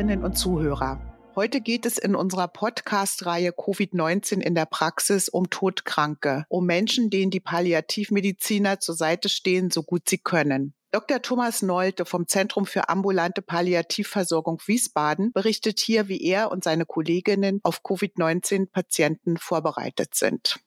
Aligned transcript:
Zuhörerinnen 0.00 0.24
und 0.24 0.38
Zuhörer. 0.38 0.98
Heute 1.36 1.60
geht 1.60 1.84
es 1.84 1.98
in 1.98 2.14
unserer 2.14 2.48
Podcast-Reihe 2.48 3.50
Covid-19 3.50 4.40
in 4.40 4.54
der 4.54 4.64
Praxis 4.64 5.28
um 5.28 5.50
Todkranke, 5.50 6.46
um 6.48 6.64
Menschen, 6.64 7.10
denen 7.10 7.30
die 7.30 7.40
Palliativmediziner 7.40 8.80
zur 8.80 8.94
Seite 8.94 9.28
stehen, 9.28 9.70
so 9.70 9.82
gut 9.82 10.08
sie 10.08 10.16
können. 10.16 10.72
Dr. 10.90 11.20
Thomas 11.20 11.60
Nolte 11.60 12.06
vom 12.06 12.26
Zentrum 12.26 12.64
für 12.64 12.88
ambulante 12.88 13.42
Palliativversorgung 13.42 14.62
Wiesbaden 14.64 15.32
berichtet 15.32 15.80
hier, 15.80 16.08
wie 16.08 16.22
er 16.22 16.50
und 16.50 16.64
seine 16.64 16.86
Kolleginnen 16.86 17.60
auf 17.62 17.82
Covid-19-Patienten 17.82 19.36
vorbereitet 19.36 20.14
sind. 20.14 20.60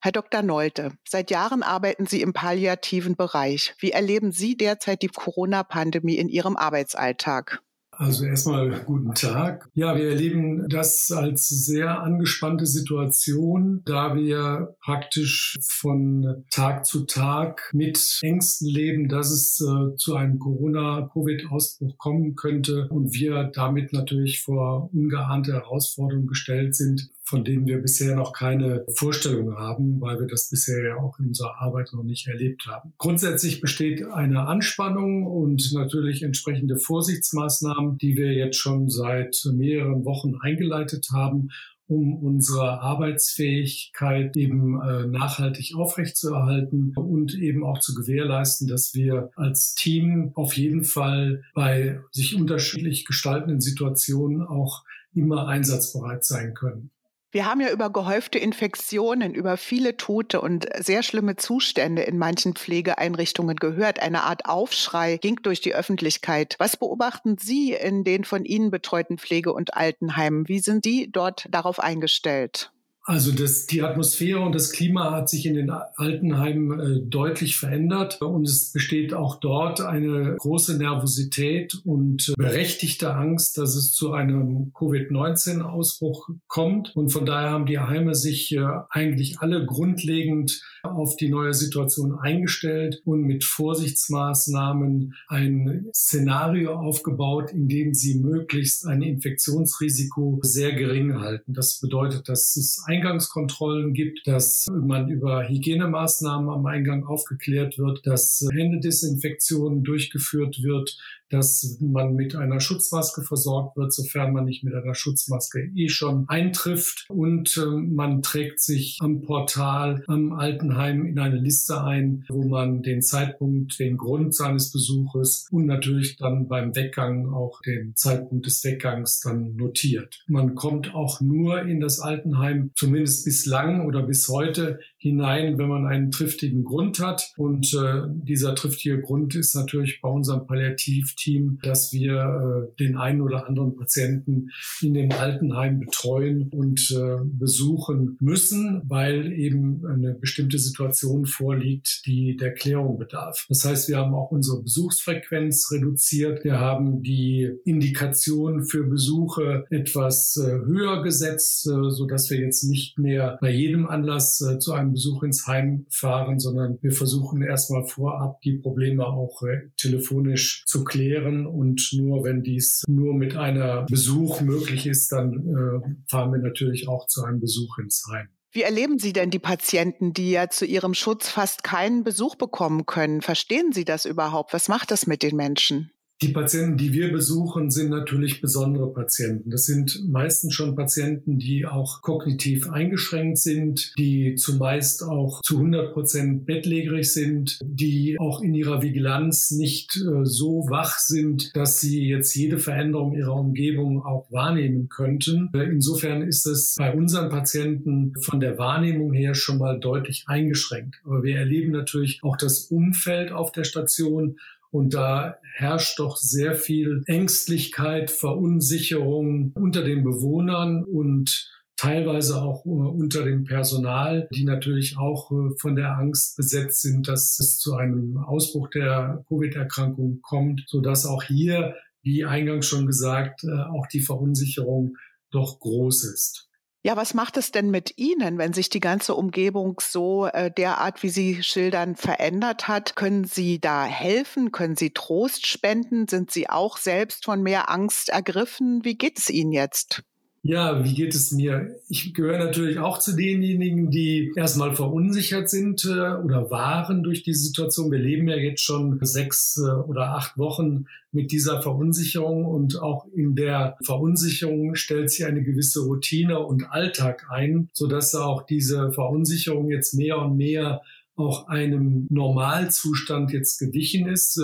Herr 0.00 0.12
Dr. 0.12 0.42
Nolte, 0.42 0.92
seit 1.04 1.32
Jahren 1.32 1.64
arbeiten 1.64 2.06
Sie 2.06 2.22
im 2.22 2.32
palliativen 2.32 3.16
Bereich. 3.16 3.74
Wie 3.80 3.90
erleben 3.90 4.30
Sie 4.30 4.56
derzeit 4.56 5.02
die 5.02 5.08
Corona-Pandemie 5.08 6.14
in 6.14 6.28
Ihrem 6.28 6.56
Arbeitsalltag? 6.56 7.60
Also 7.98 8.26
erstmal 8.26 8.84
guten 8.84 9.12
Tag. 9.12 9.68
Ja, 9.74 9.96
wir 9.96 10.10
erleben 10.10 10.68
das 10.68 11.10
als 11.10 11.48
sehr 11.48 12.00
angespannte 12.00 12.64
Situation, 12.64 13.82
da 13.86 14.14
wir 14.14 14.76
praktisch 14.80 15.58
von 15.60 16.44
Tag 16.48 16.86
zu 16.86 17.06
Tag 17.06 17.68
mit 17.74 18.20
Ängsten 18.22 18.68
leben, 18.68 19.08
dass 19.08 19.32
es 19.32 19.60
äh, 19.60 19.96
zu 19.96 20.14
einem 20.14 20.38
Corona-Covid-Ausbruch 20.38 21.98
kommen 21.98 22.36
könnte 22.36 22.86
und 22.88 23.14
wir 23.14 23.50
damit 23.52 23.92
natürlich 23.92 24.42
vor 24.42 24.90
ungeahnte 24.92 25.54
Herausforderungen 25.54 26.28
gestellt 26.28 26.76
sind, 26.76 27.10
von 27.28 27.44
denen 27.44 27.66
wir 27.66 27.78
bisher 27.78 28.16
noch 28.16 28.32
keine 28.32 28.86
Vorstellung 28.94 29.54
haben, 29.56 30.00
weil 30.00 30.18
wir 30.18 30.26
das 30.26 30.48
bisher 30.48 30.82
ja 30.82 30.96
auch 30.96 31.18
in 31.18 31.26
unserer 31.26 31.60
Arbeit 31.60 31.90
noch 31.92 32.02
nicht 32.02 32.26
erlebt 32.26 32.66
haben. 32.66 32.94
Grundsätzlich 32.96 33.60
besteht 33.60 34.02
eine 34.06 34.46
Anspannung 34.46 35.26
und 35.26 35.72
natürlich 35.74 36.22
entsprechende 36.22 36.78
Vorsichtsmaßnahmen, 36.78 37.98
die 37.98 38.16
wir 38.16 38.32
jetzt 38.32 38.56
schon 38.56 38.88
seit 38.88 39.36
mehreren 39.52 40.06
Wochen 40.06 40.36
eingeleitet 40.40 41.08
haben, 41.12 41.50
um 41.86 42.14
unsere 42.16 42.80
Arbeitsfähigkeit 42.80 44.36
eben 44.36 44.80
äh, 44.80 45.06
nachhaltig 45.06 45.74
aufrechtzuerhalten 45.74 46.92
und 46.96 47.34
eben 47.34 47.64
auch 47.64 47.80
zu 47.80 47.94
gewährleisten, 47.94 48.68
dass 48.68 48.94
wir 48.94 49.30
als 49.36 49.74
Team 49.74 50.32
auf 50.34 50.54
jeden 50.54 50.84
Fall 50.84 51.42
bei 51.54 52.00
sich 52.10 52.36
unterschiedlich 52.36 53.04
gestaltenden 53.04 53.60
Situationen 53.60 54.42
auch 54.42 54.84
immer 55.14 55.48
einsatzbereit 55.48 56.24
sein 56.24 56.54
können. 56.54 56.90
Wir 57.30 57.44
haben 57.44 57.60
ja 57.60 57.70
über 57.70 57.90
gehäufte 57.90 58.38
Infektionen, 58.38 59.34
über 59.34 59.58
viele 59.58 59.98
Tote 59.98 60.40
und 60.40 60.66
sehr 60.78 61.02
schlimme 61.02 61.36
Zustände 61.36 62.00
in 62.02 62.16
manchen 62.16 62.54
Pflegeeinrichtungen 62.54 63.56
gehört. 63.56 64.00
Eine 64.00 64.22
Art 64.22 64.46
Aufschrei 64.46 65.18
ging 65.18 65.36
durch 65.42 65.60
die 65.60 65.74
Öffentlichkeit. 65.74 66.56
Was 66.58 66.78
beobachten 66.78 67.36
Sie 67.36 67.72
in 67.74 68.02
den 68.02 68.24
von 68.24 68.46
Ihnen 68.46 68.70
betreuten 68.70 69.18
Pflege- 69.18 69.52
und 69.52 69.74
Altenheimen? 69.74 70.48
Wie 70.48 70.60
sind 70.60 70.84
Sie 70.84 71.10
dort 71.12 71.46
darauf 71.50 71.80
eingestellt? 71.80 72.72
Also 73.08 73.32
das, 73.32 73.64
die 73.64 73.80
Atmosphäre 73.80 74.40
und 74.40 74.54
das 74.54 74.70
Klima 74.70 75.12
hat 75.12 75.30
sich 75.30 75.46
in 75.46 75.54
den 75.54 75.70
Altenheimen 75.70 76.78
äh, 76.78 77.00
deutlich 77.00 77.56
verändert 77.56 78.20
und 78.20 78.46
es 78.46 78.70
besteht 78.70 79.14
auch 79.14 79.40
dort 79.40 79.80
eine 79.80 80.36
große 80.36 80.76
Nervosität 80.76 81.80
und 81.86 82.28
äh, 82.28 82.32
berechtigte 82.36 83.14
Angst, 83.14 83.56
dass 83.56 83.76
es 83.76 83.94
zu 83.94 84.12
einem 84.12 84.74
Covid-19-Ausbruch 84.74 86.28
kommt. 86.48 86.94
Und 86.96 87.08
von 87.08 87.24
daher 87.24 87.48
haben 87.48 87.64
die 87.64 87.78
Heime 87.78 88.14
sich 88.14 88.54
äh, 88.54 88.60
eigentlich 88.90 89.38
alle 89.38 89.64
grundlegend 89.64 90.60
auf 90.82 91.16
die 91.16 91.30
neue 91.30 91.54
Situation 91.54 92.18
eingestellt 92.18 93.00
und 93.06 93.22
mit 93.22 93.44
Vorsichtsmaßnahmen 93.44 95.14
ein 95.28 95.86
Szenario 95.94 96.74
aufgebaut, 96.74 97.52
in 97.52 97.68
dem 97.68 97.94
sie 97.94 98.18
möglichst 98.18 98.86
ein 98.86 99.00
Infektionsrisiko 99.00 100.40
sehr 100.42 100.74
gering 100.74 101.20
halten. 101.20 101.54
Das 101.54 101.80
bedeutet, 101.80 102.28
dass 102.28 102.54
es 102.56 102.82
Eingangskontrollen 102.98 103.94
gibt, 103.94 104.26
dass 104.26 104.66
man 104.70 105.08
über 105.08 105.48
Hygienemaßnahmen 105.48 106.50
am 106.50 106.66
Eingang 106.66 107.06
aufgeklärt 107.06 107.78
wird, 107.78 108.04
dass 108.06 108.46
Händedesinfektionen 108.52 109.84
durchgeführt 109.84 110.62
wird, 110.62 110.98
dass 111.30 111.78
man 111.80 112.14
mit 112.14 112.34
einer 112.34 112.60
Schutzmaske 112.60 113.22
versorgt 113.22 113.76
wird, 113.76 113.92
sofern 113.92 114.32
man 114.32 114.44
nicht 114.44 114.64
mit 114.64 114.74
einer 114.74 114.94
Schutzmaske 114.94 115.70
eh 115.74 115.88
schon 115.88 116.24
eintrifft. 116.28 117.06
Und 117.08 117.56
äh, 117.56 117.66
man 117.66 118.22
trägt 118.22 118.60
sich 118.60 118.98
am 119.00 119.22
Portal 119.22 120.02
am 120.06 120.32
Altenheim 120.32 121.06
in 121.06 121.18
eine 121.18 121.36
Liste 121.36 121.82
ein, 121.82 122.24
wo 122.28 122.46
man 122.46 122.82
den 122.82 123.02
Zeitpunkt, 123.02 123.78
den 123.78 123.96
Grund 123.96 124.34
seines 124.34 124.72
Besuches 124.72 125.46
und 125.50 125.66
natürlich 125.66 126.16
dann 126.16 126.48
beim 126.48 126.74
Weggang 126.74 127.32
auch 127.32 127.60
den 127.62 127.94
Zeitpunkt 127.94 128.46
des 128.46 128.62
Weggangs 128.64 129.20
dann 129.20 129.56
notiert. 129.56 130.24
Man 130.26 130.54
kommt 130.54 130.94
auch 130.94 131.20
nur 131.20 131.62
in 131.62 131.80
das 131.80 132.00
Altenheim, 132.00 132.70
zumindest 132.74 133.24
bislang 133.24 133.86
oder 133.86 134.02
bis 134.02 134.28
heute, 134.28 134.80
hinein, 134.98 135.58
wenn 135.58 135.68
man 135.68 135.86
einen 135.86 136.10
triftigen 136.10 136.64
Grund 136.64 136.98
hat. 136.98 137.32
Und 137.36 137.72
äh, 137.74 138.02
dieser 138.08 138.54
triftige 138.54 139.00
Grund 139.00 139.34
ist 139.34 139.54
natürlich 139.54 140.00
bei 140.00 140.08
unserem 140.08 140.46
Palliativteam, 140.46 141.58
dass 141.62 141.92
wir 141.92 142.68
äh, 142.70 142.76
den 142.78 142.96
einen 142.96 143.20
oder 143.20 143.46
anderen 143.46 143.76
Patienten 143.76 144.50
in 144.80 144.94
dem 144.94 145.12
Altenheim 145.12 145.80
betreuen 145.80 146.48
und 146.50 146.90
äh, 146.90 147.16
besuchen 147.24 148.16
müssen, 148.20 148.82
weil 148.86 149.32
eben 149.32 149.86
eine 149.86 150.14
bestimmte 150.14 150.58
Situation 150.58 151.26
vorliegt, 151.26 152.02
die 152.06 152.36
der 152.36 152.52
Klärung 152.52 152.98
bedarf. 152.98 153.46
Das 153.48 153.64
heißt, 153.64 153.88
wir 153.88 153.98
haben 153.98 154.14
auch 154.14 154.30
unsere 154.30 154.62
Besuchsfrequenz 154.62 155.70
reduziert. 155.72 156.44
Wir 156.44 156.58
haben 156.58 157.02
die 157.02 157.50
Indikation 157.64 158.64
für 158.64 158.84
Besuche 158.84 159.64
etwas 159.70 160.36
äh, 160.36 160.50
höher 160.50 161.02
gesetzt, 161.02 161.66
äh, 161.66 161.90
so 161.90 162.06
dass 162.06 162.30
wir 162.30 162.38
jetzt 162.38 162.64
nicht 162.64 162.98
mehr 162.98 163.38
bei 163.40 163.50
jedem 163.50 163.86
Anlass 163.86 164.40
äh, 164.40 164.58
zu 164.58 164.72
einem 164.72 164.87
einen 164.88 164.94
Besuch 164.94 165.22
ins 165.22 165.46
Heim 165.46 165.86
fahren, 165.90 166.38
sondern 166.38 166.78
wir 166.82 166.92
versuchen 166.92 167.42
erstmal 167.42 167.84
vorab 167.84 168.40
die 168.42 168.58
Probleme 168.58 169.06
auch 169.06 169.42
äh, 169.42 169.70
telefonisch 169.76 170.64
zu 170.66 170.84
klären 170.84 171.46
und 171.46 171.90
nur 171.92 172.24
wenn 172.24 172.42
dies 172.42 172.84
nur 172.88 173.14
mit 173.14 173.36
einer 173.36 173.84
Besuch 173.84 174.40
möglich 174.40 174.86
ist, 174.86 175.12
dann 175.12 175.32
äh, 175.34 175.94
fahren 176.08 176.32
wir 176.32 176.40
natürlich 176.40 176.88
auch 176.88 177.06
zu 177.06 177.22
einem 177.24 177.40
Besuch 177.40 177.78
ins 177.78 178.04
Heim. 178.10 178.28
Wie 178.50 178.62
erleben 178.62 178.98
Sie 178.98 179.12
denn 179.12 179.30
die 179.30 179.38
Patienten, 179.38 180.14
die 180.14 180.30
ja 180.30 180.48
zu 180.48 180.64
ihrem 180.64 180.94
Schutz 180.94 181.28
fast 181.28 181.62
keinen 181.62 182.02
Besuch 182.02 182.34
bekommen 182.34 182.86
können? 182.86 183.20
Verstehen 183.20 183.72
Sie 183.72 183.84
das 183.84 184.06
überhaupt? 184.06 184.54
Was 184.54 184.68
macht 184.68 184.90
das 184.90 185.06
mit 185.06 185.22
den 185.22 185.36
Menschen? 185.36 185.90
Die 186.20 186.28
Patienten, 186.28 186.76
die 186.76 186.92
wir 186.92 187.12
besuchen, 187.12 187.70
sind 187.70 187.90
natürlich 187.90 188.40
besondere 188.40 188.92
Patienten. 188.92 189.50
Das 189.50 189.66
sind 189.66 190.02
meistens 190.08 190.52
schon 190.52 190.74
Patienten, 190.74 191.38
die 191.38 191.64
auch 191.64 192.02
kognitiv 192.02 192.68
eingeschränkt 192.70 193.38
sind, 193.38 193.92
die 193.96 194.34
zumeist 194.34 195.04
auch 195.04 195.40
zu 195.42 195.58
100 195.58 195.92
Prozent 195.92 196.44
bettlägerig 196.44 197.12
sind, 197.12 197.60
die 197.62 198.16
auch 198.18 198.42
in 198.42 198.52
ihrer 198.54 198.82
Vigilanz 198.82 199.52
nicht 199.52 199.96
äh, 199.96 200.24
so 200.24 200.66
wach 200.68 200.98
sind, 200.98 201.54
dass 201.54 201.80
sie 201.80 202.08
jetzt 202.08 202.34
jede 202.34 202.58
Veränderung 202.58 203.14
ihrer 203.14 203.34
Umgebung 203.34 204.02
auch 204.02 204.26
wahrnehmen 204.32 204.88
könnten. 204.88 205.50
Äh, 205.54 205.70
insofern 205.70 206.22
ist 206.22 206.46
es 206.46 206.74
bei 206.76 206.92
unseren 206.92 207.28
Patienten 207.28 208.14
von 208.20 208.40
der 208.40 208.58
Wahrnehmung 208.58 209.12
her 209.12 209.36
schon 209.36 209.58
mal 209.58 209.78
deutlich 209.78 210.24
eingeschränkt. 210.26 210.96
Aber 211.04 211.22
wir 211.22 211.36
erleben 211.36 211.70
natürlich 211.70 212.24
auch 212.24 212.36
das 212.36 212.62
Umfeld 212.64 213.30
auf 213.30 213.52
der 213.52 213.64
Station 213.64 214.36
und 214.70 214.94
da 214.94 215.36
herrscht 215.54 215.98
doch 215.98 216.16
sehr 216.16 216.54
viel 216.54 217.02
Ängstlichkeit, 217.06 218.10
Verunsicherung 218.10 219.52
unter 219.54 219.82
den 219.82 220.04
Bewohnern 220.04 220.84
und 220.84 221.50
teilweise 221.78 222.42
auch 222.42 222.66
äh, 222.66 222.68
unter 222.68 223.24
dem 223.24 223.44
Personal, 223.44 224.28
die 224.34 224.44
natürlich 224.44 224.98
auch 224.98 225.30
äh, 225.30 225.56
von 225.58 225.76
der 225.76 225.96
Angst 225.96 226.36
besetzt 226.36 226.82
sind, 226.82 227.08
dass 227.08 227.38
es 227.38 227.58
zu 227.58 227.76
einem 227.76 228.18
Ausbruch 228.18 228.68
der 228.68 229.24
Covid-Erkrankung 229.28 230.20
kommt, 230.20 230.64
so 230.66 230.80
dass 230.80 231.06
auch 231.06 231.22
hier, 231.22 231.76
wie 232.02 232.24
eingangs 232.24 232.66
schon 232.66 232.86
gesagt, 232.86 233.44
äh, 233.44 233.52
auch 233.52 233.86
die 233.86 234.00
Verunsicherung 234.00 234.96
doch 235.30 235.60
groß 235.60 236.04
ist. 236.04 236.47
Ja, 236.88 236.96
was 236.96 237.12
macht 237.12 237.36
es 237.36 237.52
denn 237.52 237.70
mit 237.70 237.98
Ihnen, 237.98 238.38
wenn 238.38 238.54
sich 238.54 238.70
die 238.70 238.80
ganze 238.80 239.14
Umgebung 239.14 239.78
so 239.78 240.24
äh, 240.24 240.50
derart, 240.50 241.02
wie 241.02 241.10
Sie 241.10 241.42
schildern, 241.42 241.96
verändert 241.96 242.66
hat? 242.66 242.96
Können 242.96 243.24
Sie 243.24 243.60
da 243.60 243.84
helfen? 243.84 244.52
Können 244.52 244.74
Sie 244.74 244.94
Trost 244.94 245.46
spenden? 245.46 246.08
Sind 246.08 246.30
Sie 246.30 246.48
auch 246.48 246.78
selbst 246.78 247.26
von 247.26 247.42
mehr 247.42 247.68
Angst 247.68 248.08
ergriffen? 248.08 248.86
Wie 248.86 248.96
geht 248.96 249.18
es 249.18 249.28
Ihnen 249.28 249.52
jetzt? 249.52 250.02
Ja, 250.48 250.82
wie 250.82 250.94
geht 250.94 251.14
es 251.14 251.30
mir? 251.30 251.76
Ich 251.90 252.14
gehöre 252.14 252.38
natürlich 252.38 252.78
auch 252.78 252.98
zu 252.98 253.14
denjenigen, 253.14 253.90
die 253.90 254.32
erstmal 254.34 254.74
verunsichert 254.74 255.50
sind 255.50 255.84
äh, 255.84 255.90
oder 255.90 256.50
waren 256.50 257.02
durch 257.02 257.22
die 257.22 257.34
Situation. 257.34 257.92
Wir 257.92 257.98
leben 257.98 258.28
ja 258.28 258.36
jetzt 258.36 258.62
schon 258.62 258.98
sechs 259.02 259.58
äh, 259.58 259.68
oder 259.68 260.14
acht 260.14 260.38
Wochen 260.38 260.86
mit 261.12 261.32
dieser 261.32 261.60
Verunsicherung 261.60 262.46
und 262.46 262.80
auch 262.80 263.04
in 263.14 263.34
der 263.34 263.76
Verunsicherung 263.84 264.74
stellt 264.74 265.10
sich 265.10 265.26
eine 265.26 265.42
gewisse 265.42 265.80
Routine 265.80 266.38
und 266.38 266.72
Alltag 266.72 267.26
ein, 267.28 267.68
sodass 267.74 268.14
auch 268.14 268.40
diese 268.46 268.90
Verunsicherung 268.92 269.70
jetzt 269.70 269.92
mehr 269.92 270.16
und 270.18 270.38
mehr 270.38 270.80
auch 271.14 271.48
einem 271.48 272.06
Normalzustand 272.08 273.32
jetzt 273.32 273.58
gewichen 273.58 274.08
ist. 274.08 274.40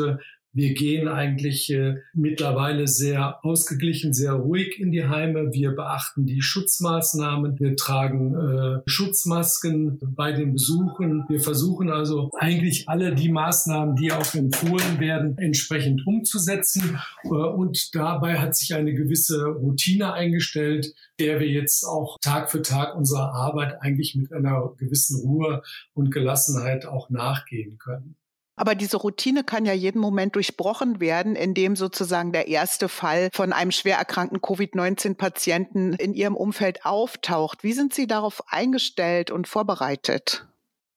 Wir 0.54 0.72
gehen 0.72 1.08
eigentlich 1.08 1.68
äh, 1.70 1.96
mittlerweile 2.12 2.86
sehr 2.86 3.44
ausgeglichen, 3.44 4.12
sehr 4.12 4.34
ruhig 4.34 4.78
in 4.78 4.92
die 4.92 5.04
Heime. 5.04 5.52
Wir 5.52 5.72
beachten 5.72 6.26
die 6.26 6.42
Schutzmaßnahmen. 6.42 7.58
Wir 7.58 7.74
tragen 7.74 8.34
äh, 8.36 8.82
Schutzmasken 8.86 9.98
bei 10.00 10.30
den 10.30 10.52
Besuchen. 10.52 11.24
Wir 11.28 11.40
versuchen 11.40 11.90
also 11.90 12.30
eigentlich 12.38 12.88
alle 12.88 13.16
die 13.16 13.30
Maßnahmen, 13.30 13.96
die 13.96 14.12
auch 14.12 14.32
empfohlen 14.32 15.00
werden, 15.00 15.36
entsprechend 15.38 16.06
umzusetzen. 16.06 17.00
Äh, 17.24 17.28
und 17.30 17.92
dabei 17.92 18.38
hat 18.38 18.54
sich 18.54 18.74
eine 18.74 18.94
gewisse 18.94 19.46
Routine 19.46 20.12
eingestellt, 20.12 20.94
der 21.18 21.40
wir 21.40 21.48
jetzt 21.48 21.82
auch 21.84 22.16
Tag 22.20 22.52
für 22.52 22.62
Tag 22.62 22.94
unserer 22.94 23.32
Arbeit 23.32 23.82
eigentlich 23.82 24.14
mit 24.14 24.32
einer 24.32 24.72
gewissen 24.78 25.20
Ruhe 25.20 25.62
und 25.94 26.12
Gelassenheit 26.12 26.86
auch 26.86 27.10
nachgehen 27.10 27.78
können. 27.78 28.14
Aber 28.56 28.74
diese 28.74 28.98
Routine 28.98 29.42
kann 29.42 29.64
ja 29.64 29.72
jeden 29.72 30.00
Moment 30.00 30.36
durchbrochen 30.36 31.00
werden, 31.00 31.34
indem 31.34 31.74
sozusagen 31.74 32.32
der 32.32 32.46
erste 32.48 32.88
Fall 32.88 33.28
von 33.32 33.52
einem 33.52 33.72
schwer 33.72 33.96
erkrankten 33.96 34.40
Covid-19-Patienten 34.40 35.94
in 35.94 36.14
Ihrem 36.14 36.36
Umfeld 36.36 36.84
auftaucht. 36.84 37.64
Wie 37.64 37.72
sind 37.72 37.94
Sie 37.94 38.06
darauf 38.06 38.42
eingestellt 38.46 39.30
und 39.30 39.48
vorbereitet? 39.48 40.46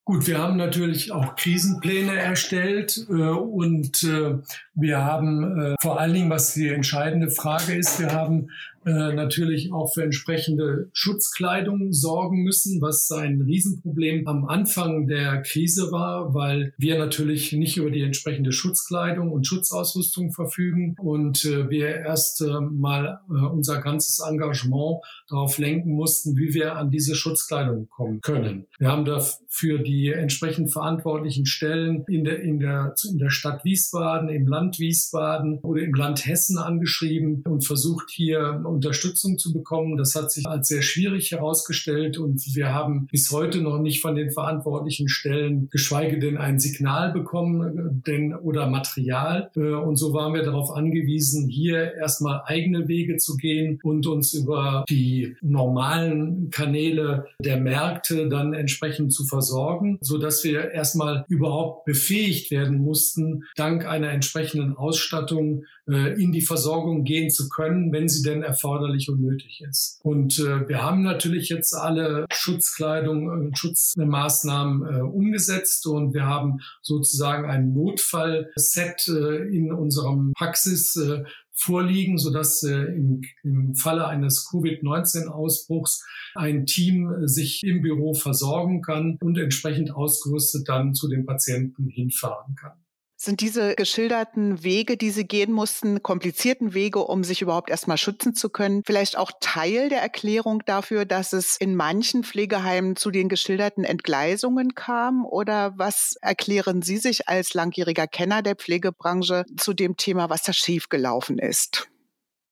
Gut, 0.07 0.25
wir 0.25 0.37
haben 0.37 0.55
natürlich 0.55 1.11
auch 1.11 1.35
Krisenpläne 1.35 2.15
erstellt 2.15 3.05
äh, 3.09 3.13
und 3.13 4.03
äh, 4.03 4.37
wir 4.79 5.03
haben 5.03 5.59
äh, 5.59 5.75
vor 5.81 5.99
allen 5.99 6.13
Dingen, 6.13 6.29
was 6.29 6.53
die 6.53 6.69
entscheidende 6.69 7.29
Frage 7.29 7.73
ist, 7.73 7.99
wir 7.99 8.13
haben 8.13 8.49
äh, 8.87 9.13
natürlich 9.13 9.73
auch 9.73 9.93
für 9.93 10.03
entsprechende 10.03 10.89
Schutzkleidung 10.93 11.91
sorgen 11.91 12.43
müssen, 12.43 12.79
was 12.81 13.11
ein 13.11 13.41
Riesenproblem 13.41 14.25
am 14.27 14.45
Anfang 14.45 15.07
der 15.07 15.41
Krise 15.41 15.91
war, 15.91 16.33
weil 16.33 16.73
wir 16.77 16.97
natürlich 16.97 17.51
nicht 17.51 17.75
über 17.75 17.91
die 17.91 18.03
entsprechende 18.03 18.53
Schutzkleidung 18.53 19.31
und 19.31 19.45
Schutzausrüstung 19.45 20.31
verfügen 20.31 20.95
und 20.99 21.43
äh, 21.43 21.69
wir 21.69 21.87
erst 21.97 22.39
äh, 22.41 22.61
mal 22.61 23.19
äh, 23.29 23.33
unser 23.33 23.81
ganzes 23.81 24.19
Engagement 24.19 25.01
darauf 25.27 25.57
lenken 25.57 25.91
mussten, 25.91 26.37
wie 26.37 26.53
wir 26.53 26.77
an 26.77 26.89
diese 26.89 27.15
Schutzkleidung 27.15 27.89
kommen 27.89 28.21
können. 28.21 28.67
Wir 28.79 28.89
haben 28.89 29.03
dafür 29.03 29.79
die 29.79 30.11
entsprechend 30.11 30.71
verantwortlichen 30.71 31.45
Stellen 31.45 32.05
in 32.07 32.23
der, 32.23 32.41
in 32.41 32.59
der, 32.59 32.95
in 33.09 33.17
der 33.17 33.31
Stadt 33.31 33.65
Wiesbaden, 33.65 34.29
im 34.29 34.47
Land 34.47 34.66
Wiesbaden 34.79 35.59
oder 35.59 35.81
im 35.81 35.93
Land 35.93 36.25
Hessen 36.25 36.57
angeschrieben 36.57 37.43
und 37.45 37.65
versucht 37.65 38.09
hier 38.11 38.61
Unterstützung 38.65 39.37
zu 39.37 39.53
bekommen. 39.53 39.97
Das 39.97 40.15
hat 40.15 40.31
sich 40.31 40.45
als 40.45 40.67
sehr 40.67 40.81
schwierig 40.81 41.31
herausgestellt 41.31 42.17
und 42.17 42.43
wir 42.55 42.73
haben 42.73 43.07
bis 43.11 43.31
heute 43.31 43.61
noch 43.61 43.79
nicht 43.79 44.01
von 44.01 44.15
den 44.15 44.31
verantwortlichen 44.31 45.07
Stellen, 45.07 45.69
geschweige 45.71 46.19
denn 46.19 46.37
ein 46.37 46.59
Signal 46.59 47.11
bekommen 47.11 48.03
denn, 48.05 48.33
oder 48.35 48.67
Material. 48.69 49.49
Äh, 49.55 49.73
und 49.73 49.95
so 49.95 50.13
waren 50.13 50.33
wir 50.33 50.43
darauf 50.43 50.71
angewiesen, 50.71 51.47
hier 51.47 51.93
erstmal 51.95 52.41
eigene 52.45 52.87
Wege 52.87 53.17
zu 53.17 53.37
gehen 53.37 53.79
und 53.83 54.07
uns 54.07 54.33
über 54.33 54.85
die 54.89 55.35
normalen 55.41 56.49
Kanäle 56.49 57.27
der 57.39 57.57
Märkte 57.57 58.27
dann 58.29 58.53
entsprechend 58.53 59.13
zu 59.13 59.25
versorgen, 59.25 59.97
so 60.01 60.17
dass 60.17 60.43
wir 60.43 60.71
erstmal 60.71 61.25
überhaupt 61.29 61.85
befähigt 61.85 62.51
werden 62.51 62.77
mussten, 62.77 63.43
dank 63.55 63.85
einer 63.85 64.09
entsprechenden 64.09 64.56
Ausstattung 64.75 65.65
äh, 65.87 66.21
in 66.21 66.31
die 66.31 66.41
Versorgung 66.41 67.03
gehen 67.03 67.29
zu 67.29 67.49
können, 67.49 67.91
wenn 67.91 68.09
sie 68.09 68.23
denn 68.23 68.43
erforderlich 68.43 69.09
und 69.09 69.21
nötig 69.21 69.63
ist. 69.67 69.99
Und 70.03 70.39
äh, 70.39 70.67
wir 70.67 70.83
haben 70.83 71.03
natürlich 71.03 71.49
jetzt 71.49 71.73
alle 71.73 72.25
Schutzkleidung 72.31 73.27
und 73.27 73.53
äh, 73.53 73.55
Schutzmaßnahmen 73.55 74.95
äh, 74.95 75.01
umgesetzt 75.01 75.87
und 75.87 76.13
wir 76.13 76.25
haben 76.25 76.59
sozusagen 76.81 77.49
ein 77.49 77.73
Notfallset 77.73 79.07
äh, 79.07 79.55
in 79.55 79.71
unserem 79.71 80.33
Praxis 80.33 80.95
äh, 80.95 81.23
vorliegen, 81.57 82.17
sodass 82.17 82.63
äh, 82.63 82.73
im, 82.73 83.21
im 83.43 83.75
Falle 83.75 84.07
eines 84.07 84.47
Covid-19-Ausbruchs 84.49 86.05
ein 86.35 86.65
Team 86.65 87.11
äh, 87.11 87.27
sich 87.27 87.63
im 87.63 87.81
Büro 87.81 88.13
versorgen 88.13 88.81
kann 88.81 89.17
und 89.21 89.37
entsprechend 89.37 89.91
ausgerüstet 89.91 90.69
dann 90.69 90.93
zu 90.93 91.09
den 91.09 91.25
Patienten 91.25 91.89
hinfahren 91.89 92.55
kann. 92.55 92.77
Sind 93.19 93.41
diese 93.41 93.73
geschilderten 93.73 94.63
Wege, 94.63 94.95
die 94.95 95.09
Sie 95.09 95.25
gehen 95.25 95.51
mussten, 95.51 96.03
komplizierten 96.03 96.75
Wege, 96.75 96.99
um 96.99 97.23
sich 97.23 97.41
überhaupt 97.41 97.71
erstmal 97.71 97.97
schützen 97.97 98.35
zu 98.35 98.49
können, 98.49 98.83
vielleicht 98.85 99.17
auch 99.17 99.31
Teil 99.41 99.89
der 99.89 100.03
Erklärung 100.03 100.61
dafür, 100.67 101.03
dass 101.03 101.33
es 101.33 101.57
in 101.57 101.75
manchen 101.75 102.23
Pflegeheimen 102.23 102.95
zu 102.95 103.09
den 103.09 103.27
geschilderten 103.27 103.83
Entgleisungen 103.85 104.75
kam? 104.75 105.25
Oder 105.25 105.73
was 105.77 106.15
erklären 106.21 106.83
Sie 106.83 106.97
sich 106.97 107.27
als 107.27 107.55
langjähriger 107.55 108.05
Kenner 108.05 108.43
der 108.43 108.55
Pflegebranche 108.55 109.45
zu 109.57 109.73
dem 109.73 109.97
Thema, 109.97 110.29
was 110.29 110.43
da 110.43 110.53
schiefgelaufen 110.53 111.39
ist? 111.39 111.89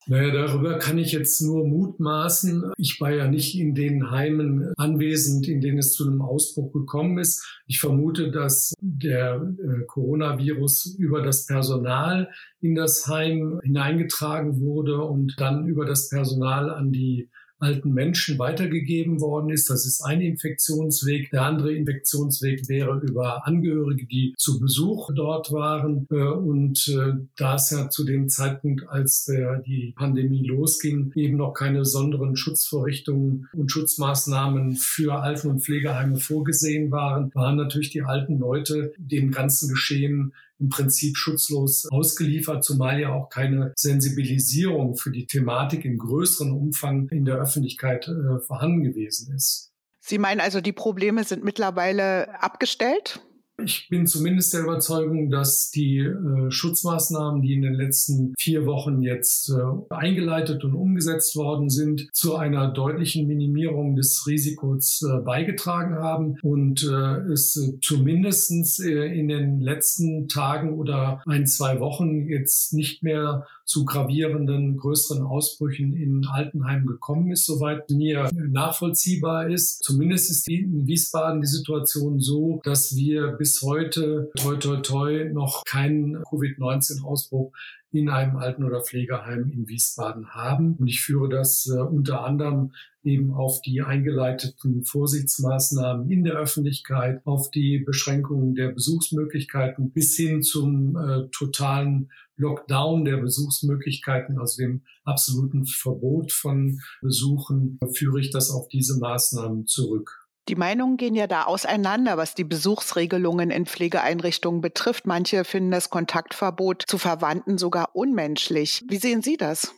Naja, 0.07 0.31
darüber 0.31 0.77
kann 0.77 0.99
ich 0.99 1.11
jetzt 1.13 1.41
nur 1.41 1.67
mutmaßen. 1.67 2.73
Ich 2.77 3.01
war 3.01 3.11
ja 3.11 3.27
nicht 3.27 3.57
in 3.57 3.73
den 3.73 4.11
Heimen 4.11 4.71
anwesend, 4.77 5.47
in 5.47 5.61
denen 5.61 5.79
es 5.79 5.93
zu 5.93 6.07
einem 6.07 6.21
Ausbruch 6.21 6.71
gekommen 6.73 7.17
ist. 7.17 7.43
Ich 7.65 7.79
vermute, 7.79 8.29
dass 8.29 8.73
der 8.79 9.41
äh, 9.57 9.85
Coronavirus 9.87 10.95
über 10.99 11.23
das 11.23 11.47
Personal 11.47 12.29
in 12.61 12.75
das 12.75 13.07
Heim 13.07 13.59
hineingetragen 13.63 14.59
wurde 14.59 15.01
und 15.01 15.35
dann 15.39 15.65
über 15.65 15.85
das 15.85 16.09
Personal 16.09 16.69
an 16.69 16.91
die 16.91 17.29
alten 17.59 17.93
Menschen 17.93 18.37
weitergegeben 18.39 19.21
worden 19.21 19.49
ist. 19.49 19.69
Das 19.69 19.85
ist 19.85 20.01
ein 20.01 20.21
Infektionsweg. 20.21 21.29
Der 21.31 21.43
andere 21.43 21.73
Infektionsweg 21.73 22.67
wäre 22.67 22.99
über 22.99 23.47
Angehörige, 23.47 24.05
die 24.05 24.33
zu 24.37 24.59
Besuch 24.59 25.09
dort 25.15 25.51
waren. 25.51 26.07
Äh, 26.11 26.15
und 26.15 26.87
äh, 26.87 27.13
da 27.37 27.55
es 27.55 27.69
ja 27.69 27.89
zu 27.89 28.03
dem 28.03 28.29
Zeitpunkt, 28.29 28.87
als 28.87 29.25
die 29.65 29.93
Pandemie 29.95 30.45
losging, 30.45 31.11
eben 31.15 31.37
noch 31.37 31.53
keine 31.53 31.79
besonderen 31.79 32.35
Schutzvorrichtungen 32.35 33.47
und 33.53 33.71
Schutzmaßnahmen 33.71 34.75
für 34.75 35.21
Alten- 35.21 35.49
und 35.49 35.63
Pflegeheime 35.63 36.17
vorgesehen 36.17 36.91
waren, 36.91 37.31
waren 37.33 37.57
natürlich 37.57 37.89
die 37.89 38.01
alten 38.01 38.39
Leute 38.39 38.93
dem 38.97 39.31
ganzen 39.31 39.69
Geschehen 39.69 40.33
im 40.59 40.69
Prinzip 40.69 41.17
schutzlos 41.17 41.85
ausgeliefert, 41.91 42.63
zumal 42.63 42.99
ja 42.99 43.13
auch 43.13 43.29
keine 43.29 43.73
Sensibilisierung 43.75 44.95
für 44.95 45.11
die 45.11 45.27
Thematik 45.27 45.85
im 45.85 45.97
größeren 45.97 46.51
Umfang 46.51 47.09
in 47.09 47.25
der 47.25 47.35
Öffentlichkeit 47.35 48.07
äh, 48.07 48.39
vorhanden 48.39 48.83
gewesen 48.83 49.35
ist. 49.35 49.71
Sie 49.99 50.17
meinen 50.19 50.39
also, 50.39 50.61
die 50.61 50.71
Probleme 50.71 51.23
sind 51.23 51.43
mittlerweile 51.43 52.41
abgestellt? 52.41 53.21
Ich 53.63 53.87
bin 53.89 54.05
zumindest 54.05 54.53
der 54.53 54.63
Überzeugung, 54.63 55.29
dass 55.29 55.71
die 55.71 55.99
äh, 55.99 56.51
Schutzmaßnahmen, 56.51 57.41
die 57.41 57.53
in 57.53 57.61
den 57.61 57.73
letzten 57.73 58.33
vier 58.37 58.65
Wochen 58.65 59.01
jetzt 59.01 59.49
äh, 59.49 59.93
eingeleitet 59.93 60.65
und 60.65 60.75
umgesetzt 60.75 61.37
worden 61.37 61.69
sind, 61.69 62.09
zu 62.11 62.35
einer 62.35 62.67
deutlichen 62.67 63.27
Minimierung 63.27 63.95
des 63.95 64.27
Risikos 64.27 65.01
äh, 65.01 65.19
beigetragen 65.21 65.95
haben 65.95 66.37
und 66.43 66.83
äh, 66.83 67.31
es 67.31 67.55
äh, 67.55 67.79
zumindestens 67.81 68.79
äh, 68.79 69.17
in 69.17 69.29
den 69.29 69.61
letzten 69.61 70.27
Tagen 70.27 70.77
oder 70.77 71.21
ein, 71.25 71.47
zwei 71.47 71.79
Wochen 71.79 72.27
jetzt 72.27 72.73
nicht 72.73 73.03
mehr 73.03 73.47
zu 73.65 73.83
gravierenden 73.83 74.77
größeren 74.77 75.23
Ausbrüchen 75.23 75.93
in 75.93 76.25
Altenheimen 76.25 76.85
gekommen 76.85 77.31
ist, 77.31 77.45
soweit 77.45 77.89
mir 77.89 78.29
nachvollziehbar 78.33 79.49
ist. 79.49 79.83
Zumindest 79.83 80.29
ist 80.29 80.47
in 80.47 80.87
Wiesbaden 80.87 81.41
die 81.41 81.47
Situation 81.47 82.19
so, 82.19 82.61
dass 82.63 82.95
wir 82.95 83.33
bis 83.33 83.61
heute 83.63 84.29
toi 84.37 84.55
toi 84.57 84.77
toi 84.77 85.29
noch 85.31 85.63
keinen 85.65 86.21
Covid-19-Ausbruch 86.23 87.51
in 87.95 88.09
einem 88.09 88.37
Alten- 88.37 88.63
oder 88.63 88.81
Pflegeheim 88.81 89.51
in 89.51 89.67
Wiesbaden 89.67 90.29
haben. 90.29 90.75
Und 90.75 90.87
ich 90.87 91.01
führe 91.01 91.29
das 91.29 91.67
äh, 91.67 91.79
unter 91.79 92.23
anderem 92.23 92.71
eben 93.03 93.33
auf 93.33 93.61
die 93.61 93.81
eingeleiteten 93.81 94.83
Vorsichtsmaßnahmen 94.83 96.09
in 96.09 96.23
der 96.23 96.35
Öffentlichkeit, 96.35 97.21
auf 97.25 97.51
die 97.51 97.79
Beschränkungen 97.79 98.55
der 98.55 98.69
Besuchsmöglichkeiten 98.69 99.91
bis 99.91 100.15
hin 100.15 100.41
zum 100.41 100.97
äh, 100.97 101.27
totalen 101.31 102.09
Lockdown 102.37 103.05
der 103.05 103.17
Besuchsmöglichkeiten, 103.17 104.39
also 104.39 104.61
dem 104.61 104.81
absoluten 105.03 105.65
Verbot 105.65 106.31
von 106.31 106.79
Besuchen, 107.01 107.79
führe 107.93 108.19
ich 108.19 108.31
das 108.31 108.51
auf 108.51 108.67
diese 108.67 108.99
Maßnahmen 108.99 109.67
zurück. 109.67 110.24
Die 110.47 110.55
Meinungen 110.55 110.97
gehen 110.97 111.15
ja 111.15 111.25
da 111.25 111.43
auseinander, 111.43 112.17
was 112.17 112.35
die 112.35 112.43
Besuchsregelungen 112.43 113.49
in 113.49 113.65
Pflegeeinrichtungen 113.65 114.61
betrifft. 114.61 115.07
Manche 115.07 115.43
finden 115.43 115.71
das 115.71 115.89
Kontaktverbot 115.89 116.83
zu 116.85 116.99
Verwandten 116.99 117.57
sogar 117.57 117.95
unmenschlich. 117.95 118.83
Wie 118.87 118.97
sehen 118.97 119.23
Sie 119.23 119.37
das? 119.37 119.73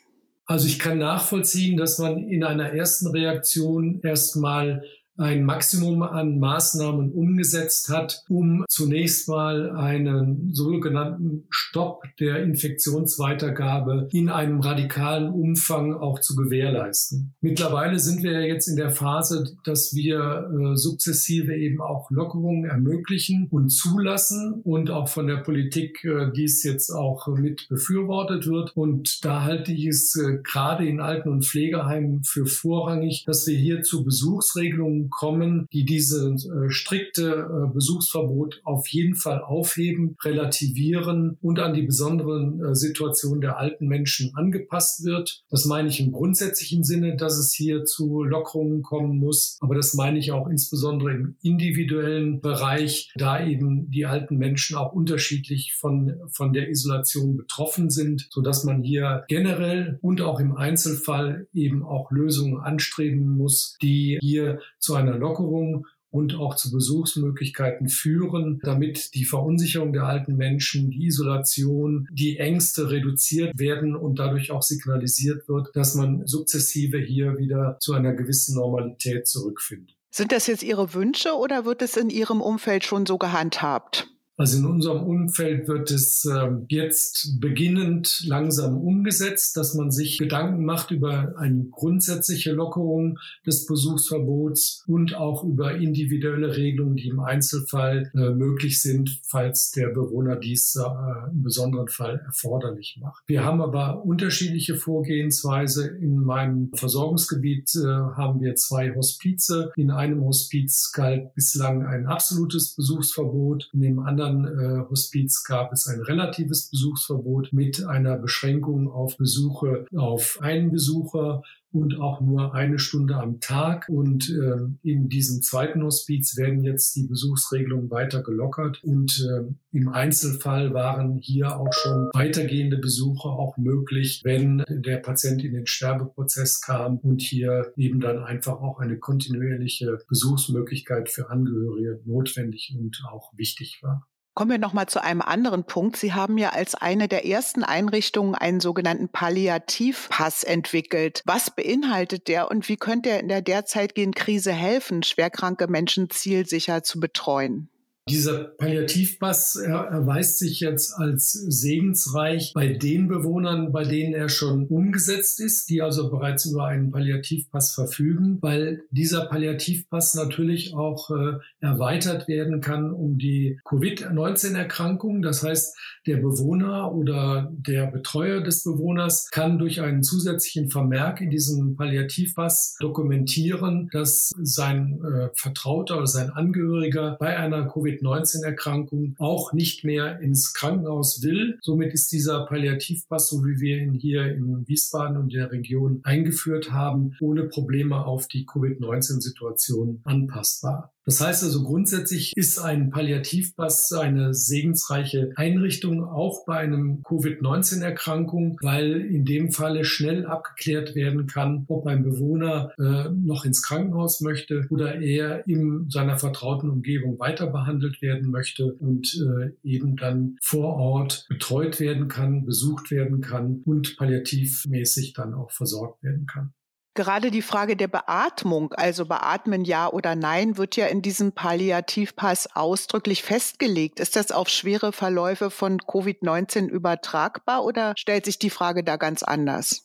Also 0.46 0.68
ich 0.68 0.80
kann 0.80 0.98
nachvollziehen, 0.98 1.78
dass 1.78 2.00
man 2.00 2.28
in 2.28 2.44
einer 2.44 2.74
ersten 2.74 3.08
Reaktion 3.08 4.02
erstmal 4.04 4.84
ein 5.18 5.44
Maximum 5.44 6.04
an 6.04 6.40
Maßnahmen 6.40 7.12
umgesetzt 7.12 7.90
hat, 7.90 8.24
um 8.30 8.66
zunächst 8.70 9.28
mal 9.28 9.72
einen 9.72 10.54
sogenannten 10.54 11.46
Stopp 11.50 12.04
der 12.20 12.44
Infektionsweitergabe 12.44 14.08
in 14.12 14.30
einem 14.30 14.60
radikalen 14.60 15.30
Umfang 15.30 15.94
auch 15.94 16.20
zu 16.20 16.36
gewährleisten. 16.36 17.34
Mittlerweile 17.42 18.00
sind 18.00 18.24
wir 18.24 18.46
jetzt 18.46 18.68
in 18.68 18.76
der 18.76 18.92
Phase, 18.92 19.56
dass 19.64 19.94
wir 19.94 20.50
äh, 20.52 20.76
sukzessive 20.76 21.56
eben 21.56 21.82
auch 21.82 22.10
Lockerungen 22.12 22.66
ermöglichen 22.66 23.48
und 23.50 23.70
zulassen 23.70 24.62
und 24.64 24.92
auch 24.92 25.08
von 25.08 25.28
der 25.28 25.38
Politik 25.38 26.04
äh, 26.04 26.32
dies 26.36 26.64
jetzt 26.64 26.92
auch 26.92 27.28
mit 27.28 27.68
befürwortet 27.70 28.48
wird. 28.48 28.76
Und 28.76 29.24
da 29.26 29.44
halte 29.44 29.72
ich 29.72 29.88
es 29.88 30.16
äh, 30.16 30.38
gerade 30.44 30.88
in 30.88 31.00
Alten- 31.00 31.30
und 31.30 31.46
Pflegeheimen 31.46 32.24
für 32.24 32.46
vorrangig, 32.46 33.24
dass 33.26 33.48
wir 33.48 33.58
hier 33.58 33.82
zu 33.82 34.04
Besuchsregelungen 34.04 35.07
kommen, 35.10 35.68
die 35.74 35.86
diese 35.86 36.30
äh, 36.32 36.70
strikte 36.70 37.48
äh, 37.50 37.74
Besuchsverbot 37.74 38.62
auf 38.64 38.88
jeden 38.88 39.16
Fall 39.16 39.42
aufheben, 39.42 40.16
relativieren 40.24 41.38
und 41.42 41.60
an 41.60 41.74
die 41.74 41.84
besonderen 41.84 42.64
äh, 42.64 42.76
Situationen 42.76 43.42
der 43.42 43.58
alten 43.58 43.88
Menschen 43.88 44.32
angepasst 44.36 45.06
wird. 45.06 45.44
Das 45.50 45.66
meine 45.66 45.90
ich 45.90 46.00
im 46.00 46.12
grundsätzlichen 46.12 46.84
Sinne, 46.84 47.16
dass 47.16 47.38
es 47.38 47.54
hier 47.54 47.86
zu 47.86 48.24
Lockerungen 48.24 48.82
kommen 48.82 49.18
muss, 49.18 49.58
aber 49.62 49.76
das 49.76 49.94
meine 49.94 50.20
ich 50.20 50.32
auch 50.32 50.48
insbesondere 50.48 51.14
im 51.14 51.36
individuellen 51.42 52.42
Bereich, 52.42 53.12
da 53.16 53.46
eben 53.46 53.90
die 53.92 54.06
alten 54.06 54.38
Menschen 54.38 54.78
auch 54.78 54.94
unterschiedlich 54.94 55.76
von, 55.76 56.14
von 56.32 56.54
der 56.54 56.70
Isolation 56.70 57.38
betroffen 57.38 57.90
sind, 57.90 58.28
so 58.30 58.42
dass 58.42 58.64
man 58.64 58.84
hier 58.84 59.24
generell 59.28 60.00
und 60.02 60.22
auch 60.22 60.40
im 60.40 60.56
Einzelfall 60.56 61.48
eben 61.54 61.84
auch 61.84 62.12
Lösungen 62.12 62.60
anstreben 62.60 63.38
muss, 63.38 63.78
die 63.82 64.18
hier 64.22 64.60
zu 64.80 64.96
einer 64.98 65.18
Lockerung 65.18 65.86
und 66.10 66.36
auch 66.36 66.56
zu 66.56 66.72
Besuchsmöglichkeiten 66.72 67.90
führen, 67.90 68.60
damit 68.64 69.14
die 69.14 69.26
Verunsicherung 69.26 69.94
der 69.94 70.04
alten 70.04 70.36
Menschen, 70.36 70.90
die 70.90 71.06
Isolation, 71.06 72.08
die 72.12 72.38
Ängste 72.38 72.90
reduziert 72.90 73.58
werden 73.58 73.96
und 73.96 74.20
dadurch 74.20 74.52
auch 74.52 74.64
signalisiert 74.64 75.48
wird, 75.48 75.70
dass 75.76 75.96
man 75.96 76.26
sukzessive 76.26 76.98
hier 76.98 77.38
wieder 77.38 77.78
zu 77.80 77.94
einer 77.94 78.14
gewissen 78.14 78.56
Normalität 78.56 79.28
zurückfindet. 79.28 79.96
Sind 80.10 80.32
das 80.32 80.48
jetzt 80.48 80.64
Ihre 80.64 80.94
Wünsche 80.94 81.34
oder 81.34 81.66
wird 81.66 81.82
es 81.82 81.98
in 81.98 82.10
Ihrem 82.10 82.42
Umfeld 82.42 82.86
schon 82.86 83.06
so 83.06 83.18
gehandhabt? 83.18 84.08
Also 84.38 84.60
in 84.60 84.66
unserem 84.66 85.02
Umfeld 85.02 85.68
wird 85.68 85.90
es 85.90 86.24
äh, 86.26 86.50
jetzt 86.70 87.40
beginnend 87.40 88.24
langsam 88.28 88.78
umgesetzt, 88.78 89.58
dass 89.58 89.74
man 89.74 89.90
sich 89.90 90.20
Gedanken 90.20 90.64
macht 90.64 90.92
über 90.92 91.34
eine 91.38 91.66
grundsätzliche 91.72 92.52
Lockerung 92.52 93.18
des 93.48 93.66
Besuchsverbots 93.66 94.84
und 94.86 95.16
auch 95.16 95.44
über 95.44 95.76
individuelle 95.76 96.56
Regelungen, 96.56 96.98
die 96.98 97.08
im 97.08 97.20
Einzelfall 97.20 98.12
äh, 98.14 98.30
möglich 98.30 98.80
sind, 98.80 99.20
falls 99.24 99.72
der 99.72 99.88
Bewohner 99.88 100.36
dies 100.36 100.76
äh, 100.76 101.32
im 101.32 101.42
besonderen 101.42 101.88
Fall 101.88 102.22
erforderlich 102.24 103.00
macht. 103.02 103.24
Wir 103.26 103.44
haben 103.44 103.60
aber 103.60 104.06
unterschiedliche 104.06 104.76
Vorgehensweise. 104.76 105.88
In 105.88 106.20
meinem 106.20 106.70
Versorgungsgebiet 106.76 107.76
äh, 107.76 107.88
haben 107.88 108.40
wir 108.42 108.54
zwei 108.54 108.94
Hospize. 108.94 109.72
In 109.76 109.90
einem 109.90 110.24
Hospiz 110.24 110.92
galt 110.92 111.34
bislang 111.34 111.84
ein 111.88 112.06
absolutes 112.06 112.76
Besuchsverbot, 112.76 113.72
in 113.74 113.82
dem 113.82 113.98
anderen 113.98 114.27
anderen 114.28 114.60
äh, 114.60 114.90
Hospiz 114.90 115.44
gab 115.44 115.72
es 115.72 115.88
ein 115.88 116.02
relatives 116.02 116.70
Besuchsverbot 116.70 117.54
mit 117.54 117.86
einer 117.86 118.18
Beschränkung 118.18 118.90
auf 118.92 119.18
Besuche 119.18 119.86
auf 119.96 120.38
einen 120.42 120.72
Besucher 120.72 121.42
und 121.72 122.00
auch 122.00 122.22
nur 122.22 122.54
eine 122.54 122.80
Stunde 122.80 123.16
am 123.16 123.40
Tag. 123.40 123.88
Und 123.90 124.30
äh, 124.30 124.90
in 124.90 125.10
diesem 125.10 125.42
zweiten 125.42 125.84
Hospiz 125.84 126.38
werden 126.38 126.64
jetzt 126.64 126.96
die 126.96 127.08
Besuchsregelungen 127.08 127.92
weiter 127.92 128.24
gelockert. 128.24 128.84
Und 128.84 129.26
äh, 129.30 129.54
im 129.72 129.90
Einzelfall 129.90 130.74
waren 130.74 131.18
hier 131.18 131.60
auch 131.60 131.74
schon 131.74 132.10
weitergehende 132.14 132.78
Besuche 132.78 133.30
auch 133.30 133.58
möglich, 133.58 134.22
wenn 134.24 134.64
der 134.70 134.98
Patient 134.98 135.44
in 135.44 135.54
den 135.54 135.68
Sterbeprozess 135.68 136.62
kam 136.62 136.98
und 137.00 137.22
hier 137.22 137.74
eben 137.76 138.00
dann 138.00 138.24
einfach 138.24 138.60
auch 138.62 138.80
eine 138.80 138.98
kontinuierliche 138.98 140.00
Besuchsmöglichkeit 140.08 141.10
für 141.10 141.30
Angehörige 141.30 142.02
notwendig 142.06 142.76
und 142.78 143.04
auch 143.12 143.32
wichtig 143.36 143.80
war. 143.82 144.08
Kommen 144.38 144.52
wir 144.52 144.60
noch 144.60 144.74
mal 144.74 144.86
zu 144.86 145.04
einem 145.04 145.24
anderen 145.24 145.64
Punkt. 145.64 145.98
Sie 145.98 146.14
haben 146.14 146.38
ja 146.38 146.50
als 146.50 146.76
eine 146.76 147.08
der 147.08 147.26
ersten 147.26 147.64
Einrichtungen 147.64 148.36
einen 148.36 148.60
sogenannten 148.60 149.10
Palliativpass 149.10 150.44
entwickelt. 150.44 151.24
Was 151.26 151.50
beinhaltet 151.50 152.28
der 152.28 152.52
und 152.52 152.70
wie 152.70 152.78
könnte 152.78 153.10
er 153.10 153.20
in 153.20 153.30
der 153.30 153.42
derzeitigen 153.42 154.14
Krise 154.14 154.52
helfen, 154.52 155.02
schwerkranke 155.02 155.66
Menschen 155.66 156.12
zielsicher 156.12 156.84
zu 156.84 157.00
betreuen? 157.00 157.72
Dieser 158.10 158.46
Palliativpass 158.46 159.58
erweist 159.58 160.40
sich 160.40 160.62
jetzt 160.62 160.94
als 160.98 161.32
segensreich 161.34 162.54
bei 162.54 162.70
den 162.70 163.10
Bewohnern, 163.10 163.74
bei 163.74 163.84
denen 163.84 164.14
er 164.14 164.30
schon 164.30 164.68
umgesetzt 164.68 165.42
ist, 165.42 165.70
die 165.70 165.82
also 165.82 166.10
bereits 166.10 166.46
über 166.46 166.68
einen 166.68 166.92
Palliativpass 166.92 167.74
verfügen, 167.74 168.38
weil 168.42 168.84
dieser 168.92 169.26
Palliativpass 169.26 170.16
natürlich 170.16 170.74
auch 170.74 171.10
äh, 171.10 171.40
erweitert 171.60 172.28
werden 172.28 172.62
kann 172.62 172.92
um 172.92 173.18
die 173.18 173.60
Covid-19-Erkrankung. 173.66 175.22
Das 175.22 175.44
heißt, 175.44 175.76
der 176.06 176.18
Bewohner 176.18 176.94
oder 176.94 177.52
der 177.52 177.88
Betreuer 177.88 178.42
des 178.42 178.64
Bewohners 178.64 179.30
kann 179.32 179.60
durch 179.60 179.82
einen 179.82 180.04
zusätzlichen 180.04 180.70
Vermerk 180.70 181.20
in 181.20 181.30
diesem 181.30 181.76
Palliativpass 181.76 182.78
dokumentieren, 182.80 183.90
dass 183.92 184.34
sein 184.42 185.02
äh, 185.04 185.30
Vertrauter 185.36 185.98
oder 185.98 186.08
sein 186.08 186.30
Angehöriger 186.30 187.18
bei 187.20 187.36
einer 187.38 187.68
Covid 187.68 187.97
Covid-19-Erkrankung 187.98 189.16
auch 189.20 189.54
nicht 189.54 189.84
mehr 189.84 190.20
ins 190.20 190.54
Krankenhaus 190.54 191.22
will. 191.24 191.58
Somit 191.62 191.94
ist 191.94 192.12
dieser 192.12 192.46
Palliativpass, 192.46 193.30
so 193.30 193.46
wie 193.46 193.60
wir 193.60 193.78
ihn 193.78 193.94
hier 193.94 194.26
in 194.26 194.68
Wiesbaden 194.68 195.18
und 195.18 195.34
der 195.34 195.52
Region 195.52 196.02
eingeführt 196.04 196.72
haben, 196.72 197.16
ohne 197.20 197.46
Probleme 197.46 198.06
auf 198.06 198.28
die 198.28 198.46
Covid-19-Situation 198.46 200.02
anpassbar. 200.04 200.94
Das 201.08 201.22
heißt 201.22 201.46
also 201.46 201.64
grundsätzlich 201.64 202.34
ist 202.36 202.60
ein 202.60 202.90
Palliativpass 202.90 203.94
eine 203.94 204.34
segensreiche 204.34 205.32
Einrichtung 205.38 206.04
auch 206.04 206.46
bei 206.46 206.58
einem 206.58 207.02
Covid-19-Erkrankung, 207.04 208.58
weil 208.62 209.00
in 209.00 209.24
dem 209.24 209.54
Falle 209.54 209.86
schnell 209.86 210.26
abgeklärt 210.26 210.96
werden 210.96 211.26
kann, 211.26 211.64
ob 211.70 211.88
ein 211.88 212.04
Bewohner 212.04 212.74
äh, 212.78 213.10
noch 213.10 213.46
ins 213.46 213.64
Krankenhaus 213.64 214.20
möchte 214.20 214.68
oder 214.70 215.00
er 215.00 215.48
in 215.48 215.90
seiner 215.90 216.18
vertrauten 216.18 216.70
Umgebung 216.70 217.18
weiter 217.20 217.48
behandelt 217.48 218.02
werden 218.02 218.30
möchte 218.30 218.74
und 218.74 219.16
äh, 219.16 219.52
eben 219.64 219.96
dann 219.96 220.36
vor 220.42 220.76
Ort 220.76 221.26
betreut 221.30 221.80
werden 221.80 222.10
kann, 222.10 222.44
besucht 222.44 222.92
werden 222.92 223.22
kann 223.22 223.62
und 223.64 223.96
palliativmäßig 223.96 225.14
dann 225.14 225.34
auch 225.34 225.52
versorgt 225.52 226.04
werden 226.04 226.26
kann. 226.26 226.52
Gerade 226.98 227.30
die 227.30 227.44
Frage 227.44 227.76
der 227.76 227.88
Beatmung, 227.88 228.74
also 228.74 229.06
beatmen 229.06 229.66
ja 229.66 229.88
oder 229.88 230.16
nein, 230.16 230.58
wird 230.58 230.76
ja 230.78 230.88
in 230.88 231.04
diesem 231.04 231.32
Palliativpass 231.32 232.56
ausdrücklich 232.56 233.22
festgelegt. 233.22 234.00
Ist 234.00 234.16
das 234.16 234.32
auf 234.32 234.50
schwere 234.50 234.92
Verläufe 234.92 235.52
von 235.52 235.78
Covid-19 235.80 236.68
übertragbar 236.68 237.64
oder 237.64 237.94
stellt 237.96 238.26
sich 238.26 238.40
die 238.40 238.50
Frage 238.50 238.84
da 238.84 238.96
ganz 238.96 239.22
anders? 239.22 239.84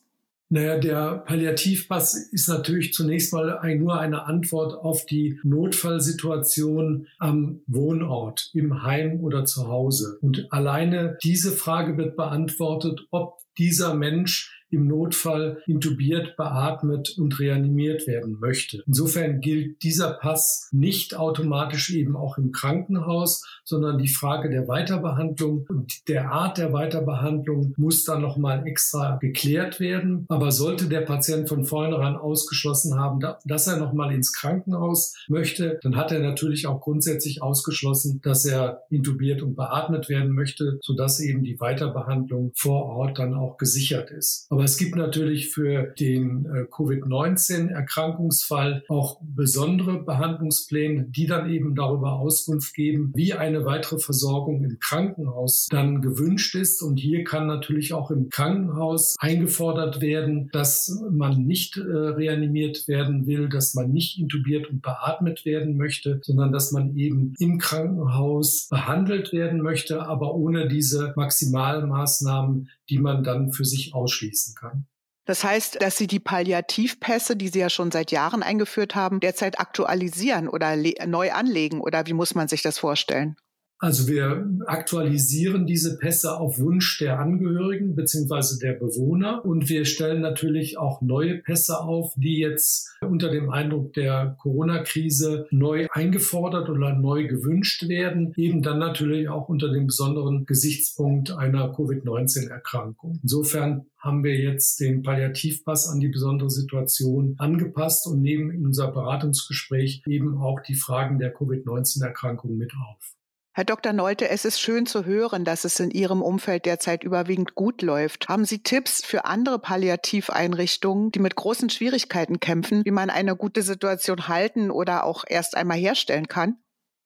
Naja, 0.49 0.79
der 0.79 1.23
Palliativpass 1.27 2.15
ist 2.31 2.49
natürlich 2.49 2.93
zunächst 2.95 3.31
mal 3.31 3.59
ein, 3.59 3.77
nur 3.77 3.99
eine 3.99 4.25
Antwort 4.25 4.73
auf 4.73 5.05
die 5.05 5.39
Notfallsituation 5.43 7.05
am 7.19 7.61
Wohnort, 7.67 8.49
im 8.55 8.81
Heim 8.81 9.19
oder 9.21 9.45
zu 9.45 9.67
Hause. 9.67 10.17
Und 10.21 10.47
alleine 10.51 11.15
diese 11.23 11.51
Frage 11.51 11.95
wird 11.95 12.15
beantwortet, 12.15 13.05
ob 13.11 13.37
dieser 13.59 13.93
Mensch 13.93 14.62
im 14.73 14.87
Notfall 14.87 15.61
intubiert, 15.67 16.35
beatmet 16.35 17.15
und 17.17 17.39
reanimiert 17.39 18.07
werden 18.07 18.39
möchte. 18.39 18.83
Insofern 18.87 19.39
gilt 19.39 19.83
dieser 19.83 20.13
Pass 20.13 20.69
nicht 20.71 21.15
automatisch 21.15 21.93
eben 21.93 22.15
auch 22.15 22.37
im 22.37 22.51
Krankenhaus, 22.51 23.43
sondern 23.63 23.97
die 23.97 24.07
Frage 24.07 24.49
der 24.49 24.67
Weiterbehandlung 24.67 25.65
und 25.69 26.07
der 26.07 26.31
Art 26.31 26.57
der 26.57 26.73
Weiterbehandlung 26.73 27.73
muss 27.77 28.03
dann 28.03 28.21
nochmal 28.21 28.65
extra 28.67 29.17
geklärt 29.17 29.79
werden. 29.79 30.25
Aber 30.29 30.51
sollte 30.51 30.87
der 30.87 31.01
Patient 31.01 31.47
von 31.47 31.63
vornherein 31.63 32.15
ausgeschlossen 32.15 32.99
haben, 32.99 33.19
dass 33.45 33.67
er 33.67 33.77
nochmal 33.77 34.13
ins 34.13 34.33
Krankenhaus 34.33 35.15
möchte, 35.27 35.79
dann 35.83 35.95
hat 35.95 36.11
er 36.11 36.19
natürlich 36.19 36.67
auch 36.67 36.81
grundsätzlich 36.81 37.41
ausgeschlossen, 37.41 38.21
dass 38.23 38.45
er 38.45 38.83
intubiert 38.89 39.41
und 39.41 39.55
beatmet 39.55 40.09
werden 40.09 40.33
möchte, 40.33 40.79
sodass 40.81 41.19
eben 41.19 41.43
die 41.43 41.59
Weiterbehandlung 41.59 42.51
vor 42.55 42.85
Ort 42.85 43.19
dann 43.19 43.33
auch 43.33 43.57
gesichert 43.57 44.11
ist. 44.11 44.47
Aber 44.49 44.62
Aber 44.63 44.69
es 44.69 44.77
gibt 44.77 44.95
natürlich 44.95 45.49
für 45.49 45.93
den 45.99 46.45
äh, 46.45 46.63
Covid-19-Erkrankungsfall 46.71 48.85
auch 48.87 49.19
besondere 49.21 50.01
Behandlungspläne, 50.01 51.07
die 51.09 51.27
dann 51.27 51.49
eben 51.49 51.75
darüber 51.75 52.13
Auskunft 52.13 52.73
geben, 52.73 53.11
wie 53.13 53.33
eine 53.33 53.65
weitere 53.65 53.99
Versorgung 53.99 54.63
im 54.63 54.79
Krankenhaus 54.79 55.67
dann 55.69 56.01
gewünscht 56.01 56.55
ist. 56.55 56.81
Und 56.81 56.95
hier 56.95 57.25
kann 57.25 57.45
natürlich 57.45 57.91
auch 57.91 58.09
im 58.09 58.29
Krankenhaus 58.29 59.17
eingefordert 59.19 59.99
werden, 59.99 60.47
dass 60.53 60.97
man 61.11 61.45
nicht 61.45 61.75
äh, 61.75 61.81
reanimiert 61.81 62.87
werden 62.87 63.27
will, 63.27 63.49
dass 63.49 63.73
man 63.73 63.91
nicht 63.91 64.17
intubiert 64.17 64.69
und 64.69 64.81
beatmet 64.81 65.43
werden 65.43 65.75
möchte, 65.75 66.21
sondern 66.23 66.53
dass 66.53 66.71
man 66.71 66.95
eben 66.95 67.33
im 67.37 67.57
Krankenhaus 67.57 68.69
behandelt 68.69 69.33
werden 69.33 69.61
möchte, 69.61 70.07
aber 70.07 70.35
ohne 70.35 70.69
diese 70.69 71.11
Maximalmaßnahmen, 71.17 72.69
die 72.89 72.99
man 72.99 73.23
dann 73.23 73.51
für 73.51 73.65
sich 73.65 73.93
ausschließen 73.93 74.55
kann. 74.55 74.87
Das 75.25 75.43
heißt, 75.43 75.81
dass 75.81 75.97
Sie 75.97 76.07
die 76.07 76.19
Palliativpässe, 76.19 77.37
die 77.37 77.47
Sie 77.47 77.59
ja 77.59 77.69
schon 77.69 77.91
seit 77.91 78.11
Jahren 78.11 78.43
eingeführt 78.43 78.93
haben, 78.93 79.21
derzeit 79.21 79.59
aktualisieren 79.59 80.49
oder 80.49 80.75
neu 80.75 81.31
anlegen 81.31 81.79
oder 81.79 82.05
wie 82.07 82.13
muss 82.13 82.35
man 82.35 82.49
sich 82.49 82.61
das 82.61 82.77
vorstellen? 82.77 83.37
Also 83.83 84.07
wir 84.07 84.49
aktualisieren 84.65 85.65
diese 85.65 85.97
Pässe 85.97 86.37
auf 86.39 86.57
Wunsch 86.57 86.99
der 86.99 87.19
Angehörigen 87.19 87.95
beziehungsweise 87.95 88.57
der 88.57 88.71
Bewohner 88.71 89.43
und 89.43 89.67
wir 89.67 89.83
stellen 89.83 90.21
natürlich 90.21 90.77
auch 90.77 91.01
neue 91.01 91.39
Pässe 91.39 91.81
auf, 91.81 92.13
die 92.15 92.37
jetzt 92.37 92.95
unter 93.01 93.29
dem 93.29 93.49
Eindruck 93.49 93.91
der 93.91 94.37
Corona-Krise 94.39 95.47
neu 95.51 95.87
eingefordert 95.91 96.69
oder 96.69 96.93
neu 96.93 97.27
gewünscht 97.27 97.89
werden, 97.89 98.31
eben 98.37 98.61
dann 98.61 98.79
natürlich 98.79 99.27
auch 99.27 99.49
unter 99.49 99.69
dem 99.69 99.87
besonderen 99.87 100.45
Gesichtspunkt 100.45 101.31
einer 101.31 101.67
Covid-19-Erkrankung. 101.73 103.19
Insofern 103.21 103.87
haben 103.97 104.23
wir 104.23 104.37
jetzt 104.39 104.79
den 104.79 105.03
Palliativpass 105.03 105.89
an 105.89 105.99
die 105.99 106.07
besondere 106.07 106.49
Situation 106.49 107.35
angepasst 107.37 108.07
und 108.07 108.21
nehmen 108.21 108.49
in 108.49 108.65
unser 108.65 108.89
Beratungsgespräch 108.93 110.03
eben 110.07 110.37
auch 110.37 110.61
die 110.61 110.75
Fragen 110.75 111.19
der 111.19 111.33
Covid-19-Erkrankung 111.33 112.55
mit 112.55 112.71
auf. 112.75 113.13
Herr 113.55 113.65
Dr. 113.65 113.93
Neute, 113.93 114.29
es 114.29 114.45
ist 114.45 114.59
schön 114.59 114.87
zu 114.87 115.05
hören, 115.05 115.45
dass 115.45 115.63
es 115.63 115.79
in 115.79 115.91
Ihrem 115.91 116.23
Umfeld 116.23 116.65
derzeit 116.65 117.03
überwiegend 117.03 117.53
gut 117.53 117.83
läuft. 117.83 118.27
Haben 118.27 118.45
Sie 118.45 118.63
Tipps 118.63 119.05
für 119.05 119.25
andere 119.25 119.59
Palliativeinrichtungen, 119.59 121.11
die 121.11 121.19
mit 121.19 121.35
großen 121.35 121.69
Schwierigkeiten 121.69 122.39
kämpfen, 122.39 122.83
wie 122.83 122.89
man 122.89 123.11
eine 123.11 123.35
gute 123.35 123.61
Situation 123.61 124.27
halten 124.27 124.71
oder 124.71 125.03
auch 125.03 125.23
erst 125.27 125.55
einmal 125.55 125.77
herstellen 125.77 126.27
kann? 126.27 126.57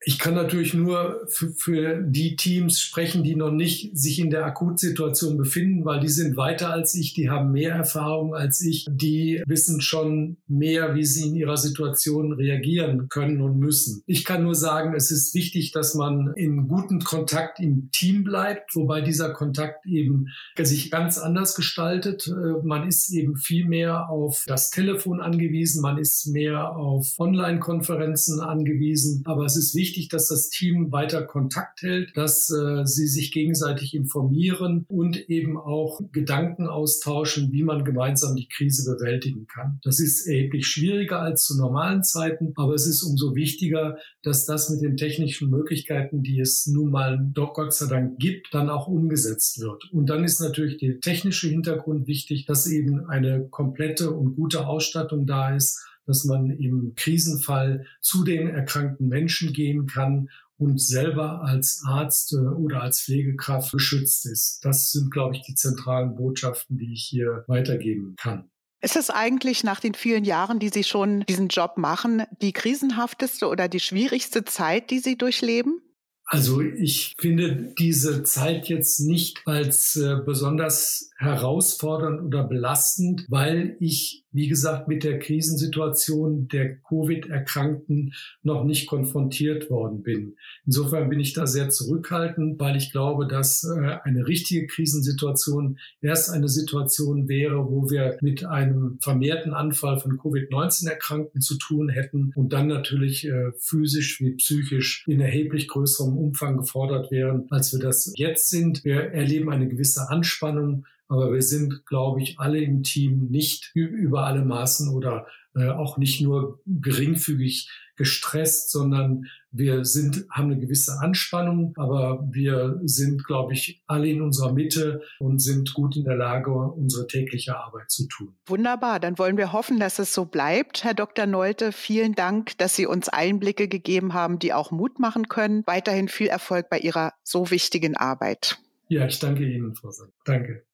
Ich 0.02 0.20
kann 0.20 0.36
natürlich 0.36 0.74
nur 0.74 1.26
für, 1.28 1.50
für, 1.50 2.02
die 2.02 2.36
Teams 2.36 2.80
sprechen, 2.80 3.24
die 3.24 3.36
noch 3.36 3.52
nicht 3.52 3.98
sich 3.98 4.20
in 4.20 4.30
der 4.30 4.46
Akutsituation 4.46 5.38
befinden, 5.38 5.86
weil 5.86 6.00
die 6.00 6.08
sind 6.08 6.38
weiter 6.38 6.72
als 6.72 6.94
ich, 6.94 7.14
die 7.14 7.30
haben 7.30 7.52
mehr 7.52 7.74
Erfahrung 7.74 8.36
als 8.36 8.62
ich, 8.62 8.86
die 8.90 9.42
wissen 9.48 9.82
schon 9.82 10.38
mehr, 10.48 10.96
wie 10.96 11.04
sie 11.04 11.30
in 11.30 11.36
ihrer 11.36 11.58
Situation 11.58 12.32
reagieren 12.32 13.10
können 13.10 13.42
und 13.42 13.58
müssen. 13.58 14.04
Ich 14.06 14.24
kann 14.24 14.44
nur 14.44 14.56
sagen, 14.56 14.94
es 14.96 15.10
ist 15.10 15.34
wichtig, 15.34 15.72
dass 15.72 15.96
man 15.96 16.32
in 16.36 16.68
guten 16.68 17.00
Kontakt 17.00 17.60
im 17.60 17.90
Team 17.92 18.24
bleibt, 18.24 18.76
wobei 18.76 19.02
dieser 19.02 19.32
Kontakt 19.34 19.86
eben 19.88 20.28
sich 20.58 20.92
ganz 20.92 21.18
anders 21.18 21.56
gestaltet. 21.56 22.28
Äh, 22.28 22.64
man 22.64 22.88
ist 22.88 23.10
eben 23.12 23.36
viel 23.36 23.66
mehr 23.66 24.10
auf 24.10 24.44
das 24.46 24.70
Telefon 24.70 25.22
angewiesen, 25.22 25.82
man 25.82 25.98
ist 25.98 26.28
mehr 26.28 26.76
auf 26.76 27.16
Online-Konferenzen 27.18 28.40
angewiesen, 28.40 29.24
aber 29.26 29.46
es 29.46 29.58
ist 29.58 29.76
wichtig, 29.76 29.87
wichtig, 29.88 30.10
dass 30.10 30.28
das 30.28 30.50
Team 30.50 30.92
weiter 30.92 31.24
Kontakt 31.24 31.82
hält, 31.82 32.16
dass 32.16 32.50
äh, 32.50 32.86
sie 32.86 33.08
sich 33.08 33.32
gegenseitig 33.32 33.94
informieren 33.94 34.86
und 34.90 35.30
eben 35.30 35.58
auch 35.58 36.02
Gedanken 36.12 36.68
austauschen, 36.68 37.52
wie 37.52 37.64
man 37.64 37.86
gemeinsam 37.86 38.36
die 38.36 38.48
Krise 38.48 38.94
bewältigen 38.94 39.48
kann. 39.48 39.80
Das 39.84 40.00
ist 40.00 40.28
erheblich 40.28 40.68
schwieriger 40.68 41.22
als 41.22 41.46
zu 41.46 41.58
normalen 41.58 42.04
Zeiten, 42.04 42.52
aber 42.56 42.74
es 42.74 42.86
ist 42.86 43.04
umso 43.04 43.36
wichtiger, 43.36 43.98
dass 44.24 44.46
das 44.46 44.70
mit 44.70 44.82
den 44.82 44.98
technischen 44.98 45.50
Möglichkeiten, 45.50 46.22
die 46.22 46.40
es 46.40 46.68
nun 46.68 46.92
mal 46.92 47.20
doch 47.34 47.54
Gott 47.54 47.74
sei 47.74 47.88
Dank 47.88 48.20
gibt, 48.20 48.48
dann 48.52 48.70
auch 48.70 48.88
umgesetzt 48.88 49.60
wird. 49.62 49.90
Und 49.94 50.10
dann 50.10 50.24
ist 50.24 50.42
natürlich 50.42 50.78
der 50.78 51.00
technische 51.00 51.48
Hintergrund 51.48 52.08
wichtig, 52.08 52.46
dass 52.46 52.68
eben 52.68 53.08
eine 53.08 53.48
komplette 53.50 54.12
und 54.12 54.36
gute 54.36 54.68
Ausstattung 54.68 55.26
da 55.26 55.56
ist, 55.56 55.80
dass 56.08 56.24
man 56.24 56.50
im 56.50 56.94
Krisenfall 56.96 57.86
zu 58.02 58.24
den 58.24 58.48
erkrankten 58.48 59.08
Menschen 59.08 59.54
gehen 59.54 59.86
kann 59.86 60.30
und 60.58 60.82
selber 60.82 61.44
als 61.44 61.84
Arzt 61.86 62.34
äh, 62.34 62.38
oder 62.38 62.82
als 62.82 63.02
Pflegekraft 63.02 63.72
geschützt 63.72 64.26
ist. 64.26 64.66
Das 64.66 64.92
sind, 64.92 65.12
glaube 65.12 65.36
ich, 65.36 65.44
die 65.44 65.54
zentralen 65.54 66.16
Botschaften, 66.16 66.78
die 66.78 66.94
ich 66.94 67.04
hier 67.04 67.44
weitergeben 67.48 68.16
kann. 68.18 68.50
Ist 68.80 68.96
es 68.96 69.10
eigentlich 69.10 69.64
nach 69.64 69.80
den 69.80 69.96
vielen 69.96 70.24
Jahren, 70.24 70.60
die 70.60 70.70
Sie 70.70 70.84
schon 70.84 71.22
diesen 71.28 71.48
Job 71.48 71.78
machen, 71.78 72.24
die 72.42 72.54
krisenhafteste 72.54 73.48
oder 73.48 73.68
die 73.68 73.80
schwierigste 73.80 74.46
Zeit, 74.46 74.92
die 74.92 75.00
Sie 75.00 75.18
durchleben? 75.18 75.82
Also 76.30 76.60
ich 76.60 77.14
finde 77.18 77.74
diese 77.80 78.24
Zeit 78.24 78.68
jetzt 78.68 79.00
nicht 79.00 79.42
als 79.46 79.96
äh, 79.96 80.18
besonders 80.26 81.10
herausfordernd 81.18 82.22
oder 82.22 82.44
belastend, 82.44 83.26
weil 83.30 83.78
ich 83.80 84.26
wie 84.38 84.48
gesagt, 84.48 84.88
mit 84.88 85.04
der 85.04 85.18
Krisensituation 85.18 86.48
der 86.48 86.78
Covid-Erkrankten 86.78 88.14
noch 88.44 88.64
nicht 88.66 88.88
konfrontiert 88.88 89.70
worden 89.72 90.04
bin. 90.04 90.36
Insofern 90.66 91.10
bin 91.10 91.20
ich 91.20 91.34
da 91.34 91.48
sehr 91.48 91.70
zurückhaltend, 91.70 92.60
weil 92.60 92.78
ich 92.78 92.92
glaube, 92.92 93.28
dass 93.28 93.64
äh, 93.64 93.98
eine 94.04 94.28
richtige 94.28 94.68
Krisensituation 94.68 95.80
erst 96.02 96.30
eine 96.30 96.50
Situation 96.50 97.28
wäre, 97.28 97.70
wo 97.70 97.90
wir 97.90 98.18
mit 98.22 98.46
einem 98.46 99.00
vermehrten 99.02 99.54
Anfall 99.54 100.00
von 100.00 100.18
Covid-19-Erkrankten 100.18 101.42
zu 101.42 101.58
tun 101.58 101.90
hätten 101.90 102.32
und 102.36 102.54
dann 102.54 102.68
natürlich 102.68 103.28
äh, 103.28 103.52
physisch 103.58 104.22
wie 104.22 104.36
psychisch 104.36 105.04
in 105.08 105.20
erheblich 105.20 105.68
größerem 105.68 106.17
Umfang 106.18 106.58
gefordert 106.58 107.12
wären, 107.12 107.48
als 107.50 107.72
wir 107.74 107.80
das 107.80 108.14
jetzt 108.16 108.50
sind. 108.50 108.84
Wir 108.84 109.12
erleben 109.14 109.50
eine 109.50 109.68
gewisse 109.68 110.10
Anspannung 110.10 110.86
aber 111.10 111.34
wir 111.34 111.42
sind, 111.42 111.86
glaube 111.86 112.22
ich, 112.22 112.40
alle 112.40 112.60
im 112.60 112.84
Team 112.84 113.28
nicht 113.30 113.72
über 113.74 114.26
alle 114.26 114.44
Maßen 114.44 114.94
oder 114.94 115.28
äh, 115.56 115.70
auch 115.70 115.98
nicht 115.98 116.22
nur 116.22 116.60
geringfügig 116.66 117.70
gestresst, 117.98 118.72
sondern 118.72 119.26
wir 119.52 119.86
sind, 119.86 120.26
haben 120.32 120.52
eine 120.52 120.60
gewisse 120.60 121.00
Anspannung, 121.00 121.74
aber 121.78 122.28
wir 122.32 122.80
sind, 122.84 123.26
glaube 123.26 123.54
ich, 123.54 123.84
alle 123.88 124.08
in 124.08 124.22
unserer 124.22 124.54
Mitte 124.54 125.02
und 125.20 125.40
sind 125.40 125.74
gut 125.74 125.96
in 125.96 126.04
der 126.04 126.16
Lage, 126.16 126.52
unsere 126.52 127.08
tägliche 127.08 127.58
Arbeit 127.58 127.90
zu 127.90 128.08
tun. 128.08 128.36
Wunderbar. 128.46 129.00
Dann 129.00 129.18
wollen 129.18 129.38
wir 129.38 129.54
hoffen, 129.54 129.80
dass 129.80 130.00
es 130.00 130.14
so 130.14 130.26
bleibt. 130.26 130.84
Herr 130.84 130.94
Dr. 130.94 131.26
Neute, 131.26 131.72
vielen 131.72 132.14
Dank, 132.14 132.58
dass 132.60 132.76
Sie 132.76 132.86
uns 132.86 133.10
Einblicke 133.10 133.68
gegeben 133.68 134.14
haben, 134.14 134.40
die 134.40 134.54
auch 134.54 134.72
Mut 134.72 135.00
machen 135.00 135.28
können. 135.28 135.64
Weiterhin 135.66 136.08
viel 136.08 136.28
Erfolg 136.28 136.70
bei 136.70 136.80
Ihrer 136.80 137.14
so 137.24 137.50
wichtigen 137.50 137.98
Arbeit. 137.98 138.60
Ja, 138.90 139.06
ich 139.08 139.20
danke 139.20 139.44
Ihnen, 139.44 139.76
Frau 139.76 139.92
Sand. 139.92 140.14
Danke. 140.24 140.67